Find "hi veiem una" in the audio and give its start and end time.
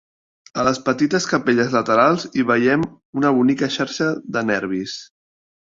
2.41-3.35